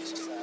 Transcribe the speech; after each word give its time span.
Touched 0.00 0.39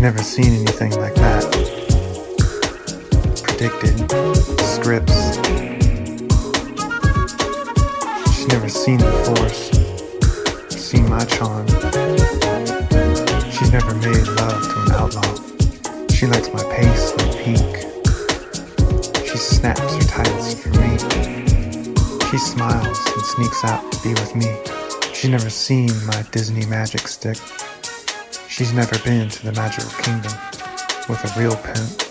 She's 0.00 0.04
never 0.06 0.22
seen 0.22 0.54
anything 0.54 0.92
like 0.92 1.14
that. 1.16 1.44
Predicted 3.42 3.98
scripts. 4.58 5.36
She's 8.34 8.48
never 8.48 8.70
seen 8.70 8.96
the 8.96 9.12
force, 9.28 9.68
seen 10.70 11.06
my 11.06 11.22
charm. 11.26 11.66
She's 13.52 13.70
never 13.72 13.94
made 13.96 14.26
love 14.40 14.62
to 14.72 14.80
an 14.86 14.92
outlaw. 14.92 15.34
She 16.08 16.26
likes 16.26 16.50
my 16.54 16.64
pace 16.72 17.12
and 17.18 17.36
peak. 17.44 17.70
She 19.26 19.36
snaps 19.36 19.96
her 19.96 20.02
tights 20.04 20.54
for 20.54 20.70
me. 20.80 20.96
She 22.30 22.38
smiles 22.38 22.98
and 23.06 23.22
sneaks 23.26 23.64
out 23.64 23.92
to 23.92 24.02
be 24.02 24.14
with 24.14 24.34
me. 24.34 24.56
She's 25.12 25.28
never 25.30 25.50
seen 25.50 25.90
my 26.06 26.24
Disney 26.30 26.64
magic 26.64 27.06
stick. 27.06 27.36
She's 28.60 28.74
never 28.74 28.98
been 28.98 29.30
to 29.30 29.46
the 29.46 29.52
magical 29.52 29.88
kingdom 30.02 30.32
with 31.08 31.24
a 31.24 31.40
real 31.40 31.56
pimp. 31.56 32.09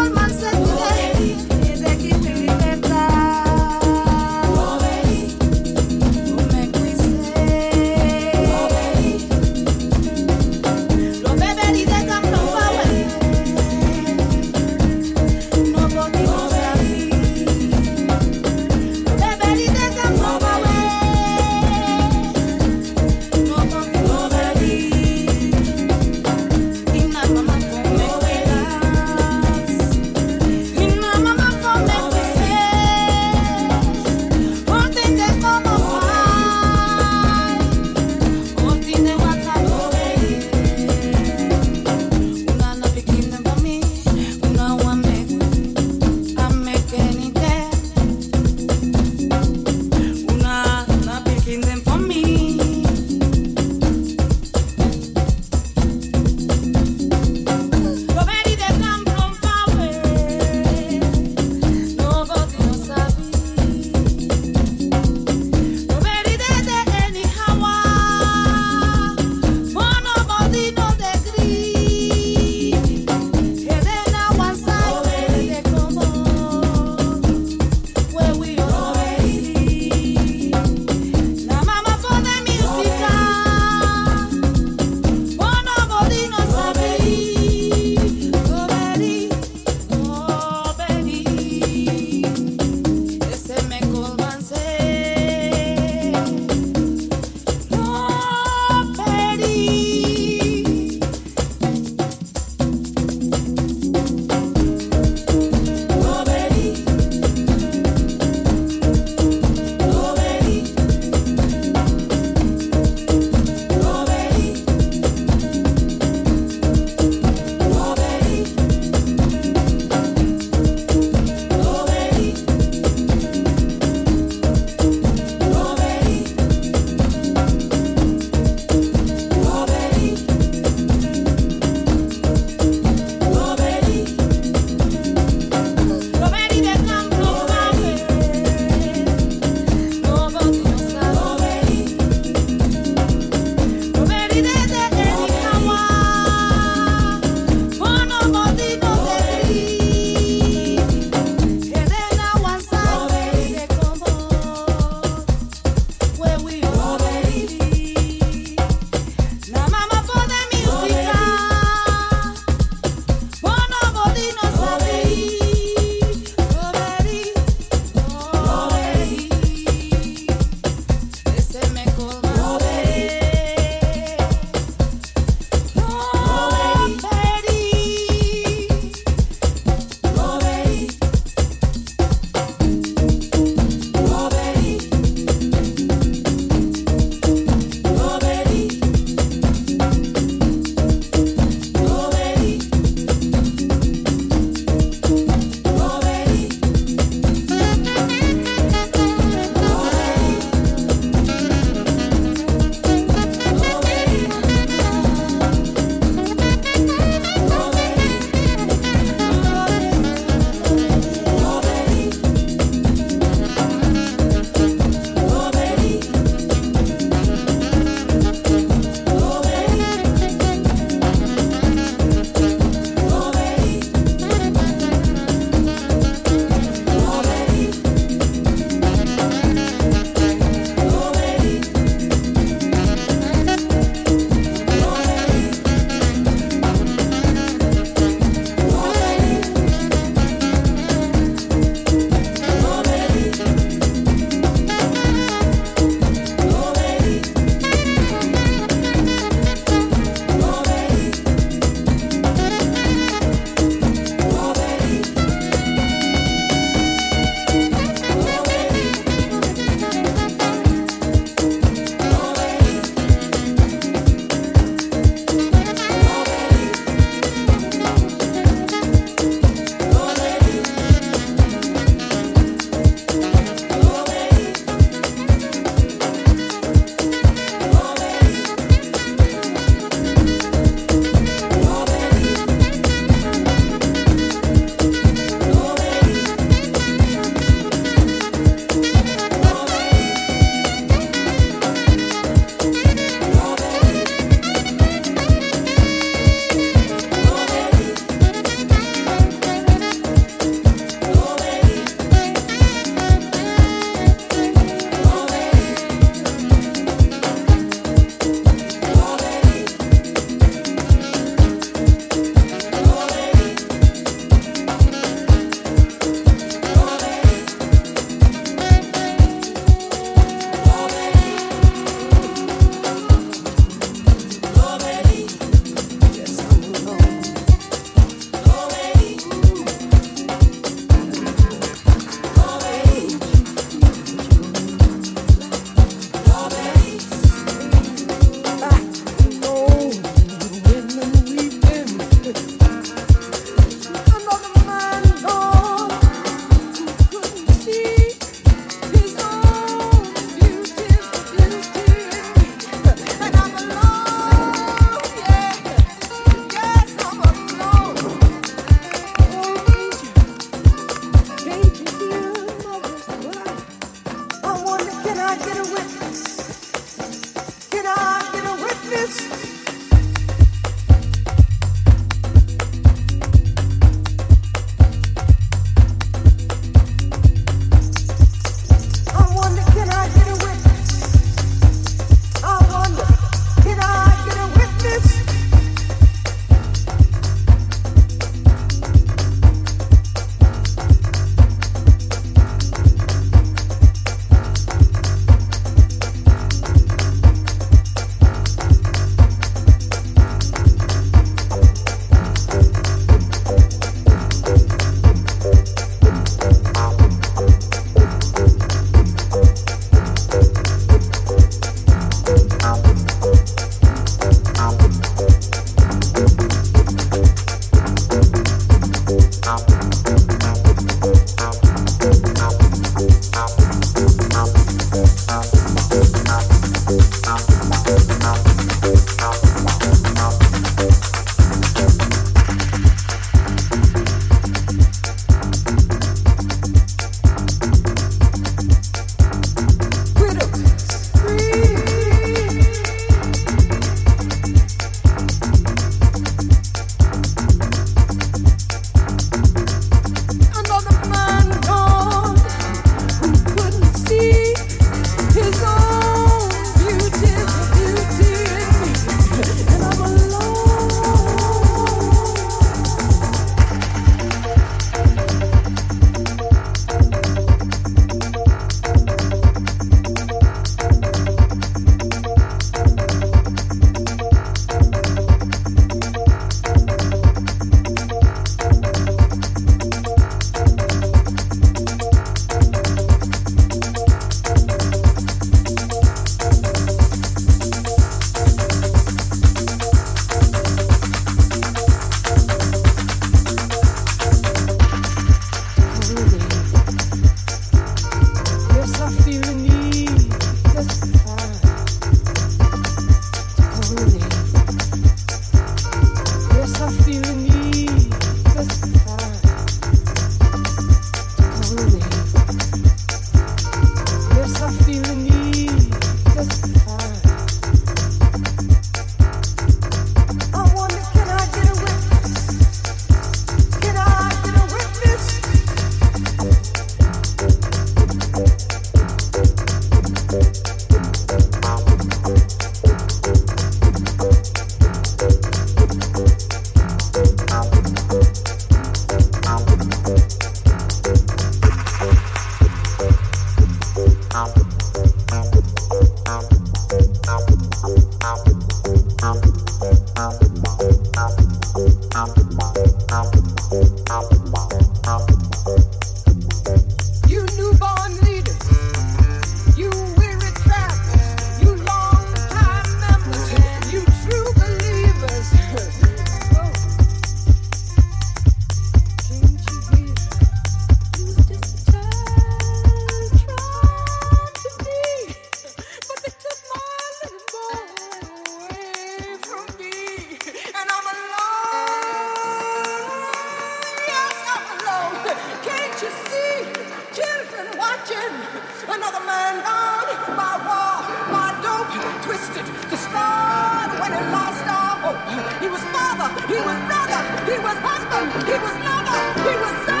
Another 588.93 589.25
man 589.25 589.55
on 589.63 590.35
my 590.35 590.55
wall, 590.67 590.99
my 591.31 591.55
dope, 591.63 592.23
twisted, 592.25 592.65
destroyed 592.89 593.91
when 594.01 594.11
it 594.11 594.25
lost 594.35 594.67
all 594.67 594.99
hope. 594.99 595.61
He 595.61 595.69
was 595.69 595.81
father, 595.95 596.27
he 596.51 596.59
was 596.59 596.77
brother, 596.91 597.21
he 597.49 597.57
was 597.63 597.77
husband, 597.87 598.27
he 598.43 598.57
was 598.59 598.75
lover, 598.83 599.17
he 599.47 599.55
was 599.63 599.85
son. 599.85 600.00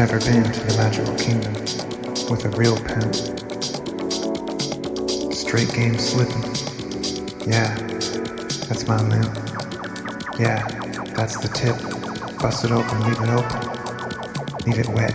never 0.00 0.18
been 0.20 0.42
to 0.42 0.60
the 0.60 0.74
magical 0.78 1.14
kingdom 1.16 1.52
with 2.30 2.46
a 2.46 2.48
real 2.56 2.74
pen. 2.74 3.12
Straight 5.30 5.70
game 5.74 5.98
slipping. 5.98 6.42
Yeah, 7.46 7.76
that's 8.66 8.88
my 8.88 8.96
limb. 8.96 9.30
Yeah, 10.38 10.66
that's 11.14 11.36
the 11.36 11.50
tip. 11.52 11.76
Bust 12.40 12.64
it 12.64 12.70
open, 12.70 12.98
leave 13.02 13.20
it 13.20 13.28
open. 13.28 13.60
Leave 14.64 14.78
it 14.78 14.88
wet. 14.88 15.12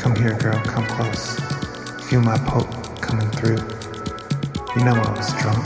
Come 0.00 0.16
here, 0.16 0.34
girl, 0.34 0.58
come 0.64 0.86
close. 0.86 1.38
Feel 2.08 2.22
my 2.22 2.36
poke 2.48 3.00
coming 3.00 3.30
through. 3.30 3.62
You 4.74 4.84
know 4.84 5.00
I 5.00 5.12
was 5.16 5.32
drunk, 5.40 5.64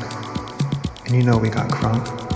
and 1.07 1.15
you 1.15 1.23
know 1.23 1.39
we 1.39 1.49
got 1.49 1.71
crunk. 1.71 2.34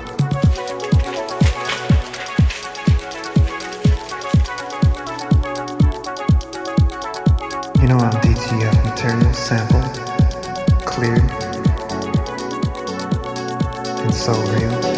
so 14.29 14.43
real. 14.53 14.98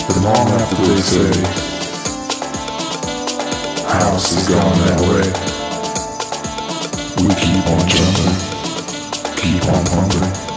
But 0.06 0.16
long 0.22 0.48
after 0.60 0.82
they 0.86 1.00
say, 1.00 1.32
house 3.88 4.28
is 4.32 4.48
gone 4.48 4.78
that 4.86 5.00
way, 5.00 5.26
we 7.22 7.30
keep 7.34 7.66
on 7.66 7.82
jumping, 7.88 8.36
keep 9.36 9.62
on 9.66 9.84
pumping. 9.86 10.49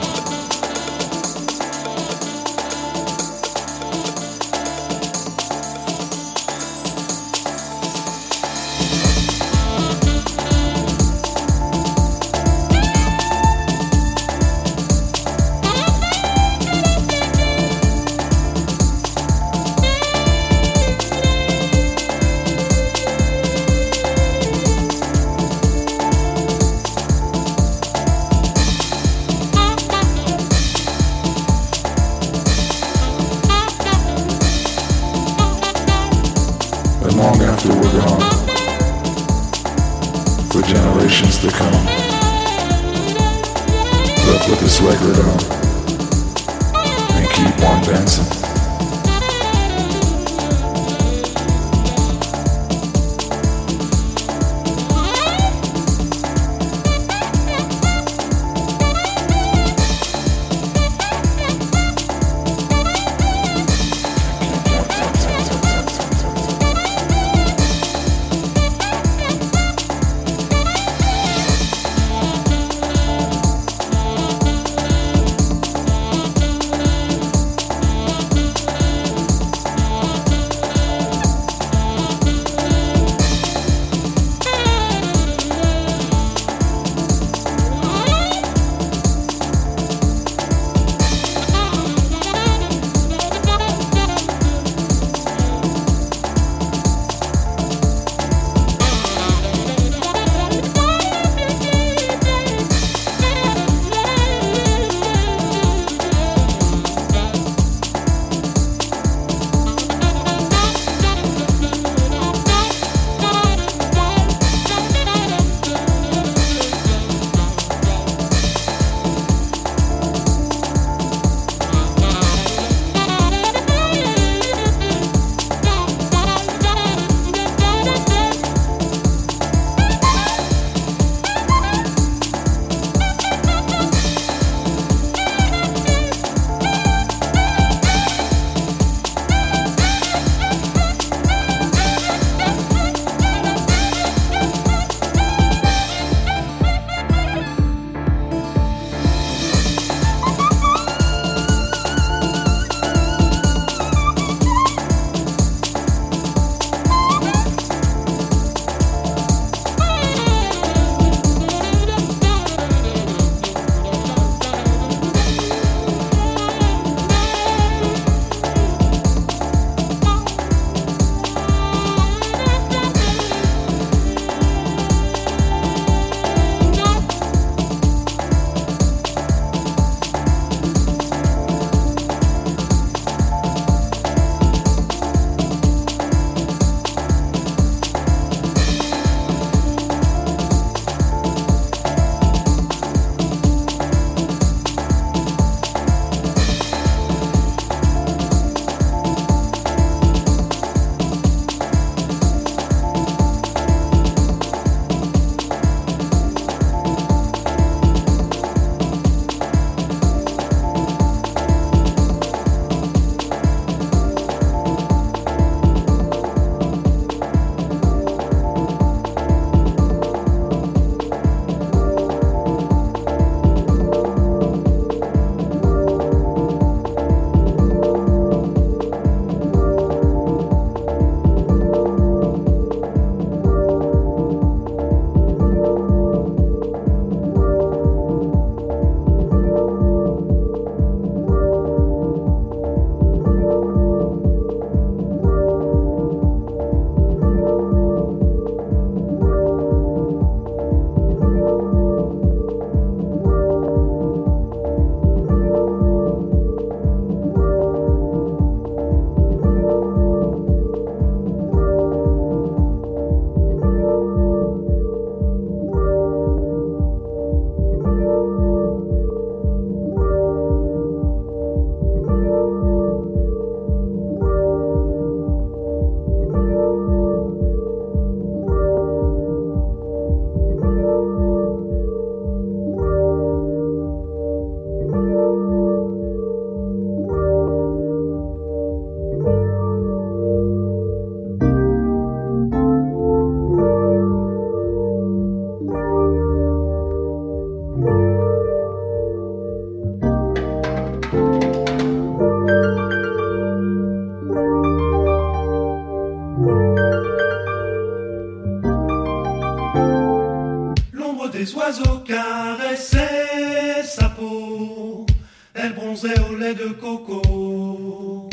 elle 315.64 315.74
bronzait 315.74 316.20
au 316.30 316.36
lait 316.36 316.54
de 316.54 316.68
coco. 316.74 318.30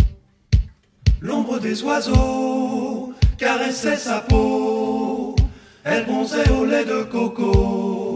L'ombre 1.20 1.60
des 1.60 1.80
oiseaux 1.84 3.12
caressait 3.38 3.96
sa 3.96 4.20
peau, 4.20 5.36
elle 5.84 6.06
bronzait 6.06 6.50
au 6.50 6.64
lait 6.64 6.84
de 6.84 7.04
coco. 7.04 8.09